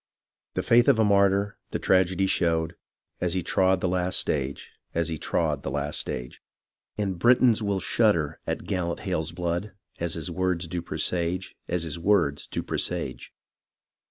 [0.55, 2.75] The faith of a martyr, the trajedy shewed.
[3.19, 6.41] As he trod the last stage; as he trod the last stage.
[6.97, 9.73] And Britons will shudder at gallant Hale's blood.
[9.99, 13.31] As his words do presage, as his words do presage.